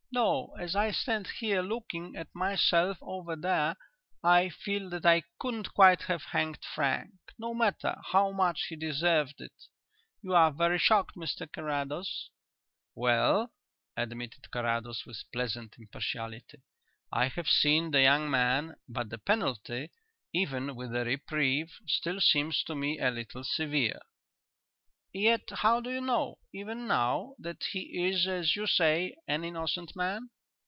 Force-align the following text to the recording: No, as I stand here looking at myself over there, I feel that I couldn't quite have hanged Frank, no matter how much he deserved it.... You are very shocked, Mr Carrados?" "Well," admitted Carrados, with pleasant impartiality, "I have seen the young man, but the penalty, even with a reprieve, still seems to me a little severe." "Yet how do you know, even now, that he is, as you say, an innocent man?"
No, 0.13 0.51
as 0.59 0.75
I 0.75 0.91
stand 0.91 1.27
here 1.39 1.61
looking 1.61 2.17
at 2.17 2.27
myself 2.35 2.97
over 2.99 3.33
there, 3.37 3.77
I 4.21 4.49
feel 4.49 4.89
that 4.89 5.05
I 5.05 5.23
couldn't 5.39 5.73
quite 5.73 6.01
have 6.03 6.23
hanged 6.23 6.59
Frank, 6.75 7.11
no 7.39 7.53
matter 7.53 7.97
how 8.11 8.33
much 8.33 8.65
he 8.67 8.75
deserved 8.75 9.39
it.... 9.39 9.53
You 10.21 10.35
are 10.35 10.51
very 10.51 10.79
shocked, 10.79 11.15
Mr 11.15 11.49
Carrados?" 11.49 12.29
"Well," 12.93 13.53
admitted 13.95 14.51
Carrados, 14.51 15.05
with 15.05 15.23
pleasant 15.31 15.77
impartiality, 15.79 16.61
"I 17.09 17.29
have 17.29 17.47
seen 17.47 17.91
the 17.91 18.01
young 18.01 18.29
man, 18.29 18.75
but 18.89 19.11
the 19.11 19.17
penalty, 19.17 19.91
even 20.33 20.75
with 20.75 20.93
a 20.93 21.05
reprieve, 21.05 21.71
still 21.87 22.19
seems 22.19 22.63
to 22.63 22.75
me 22.75 22.99
a 22.99 23.11
little 23.11 23.45
severe." 23.45 24.01
"Yet 25.13 25.49
how 25.49 25.81
do 25.81 25.89
you 25.89 25.99
know, 25.99 26.37
even 26.53 26.87
now, 26.87 27.35
that 27.37 27.65
he 27.73 28.07
is, 28.07 28.27
as 28.29 28.55
you 28.55 28.65
say, 28.65 29.13
an 29.27 29.43
innocent 29.43 29.93
man?" 29.93 30.29